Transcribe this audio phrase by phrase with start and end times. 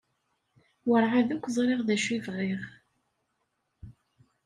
[0.87, 2.63] Werɛad akk ẓriɣ d acu i bɣiɣ.